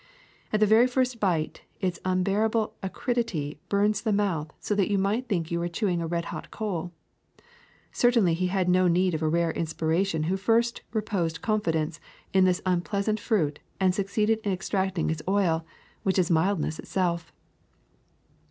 At 0.51 0.59
the 0.59 0.65
very 0.65 0.87
first 0.87 1.19
bite 1.19 1.61
its 1.79 1.99
unbearable 2.03 2.73
acridity 2.81 3.59
bums 3.69 4.01
the 4.01 4.11
mouth 4.11 4.49
so 4.59 4.73
that 4.73 4.89
you 4.89 4.97
might 4.97 5.27
think 5.29 5.51
you 5.51 5.59
were 5.59 5.67
chewing 5.67 6.01
a 6.01 6.07
red 6.07 6.25
hot 6.33 6.49
coal. 6.49 6.91
Certainly 7.91 8.33
he 8.33 8.47
had 8.47 8.67
need 8.67 9.13
of 9.13 9.21
a 9.21 9.29
rare 9.29 9.51
inspiration 9.51 10.23
who 10.23 10.37
first 10.37 10.81
reposed 10.91 11.43
confidence 11.43 11.99
in 12.33 12.45
this 12.45 12.63
unpleasant 12.65 13.19
fruit 13.19 13.59
and 13.79 13.93
suc 13.93 14.07
ceeded 14.07 14.41
in 14.41 14.51
extracting 14.51 15.11
its 15.11 15.21
oil, 15.29 15.67
which 16.01 16.17
is 16.17 16.31
mildness 16.31 16.79
itself. 16.79 17.31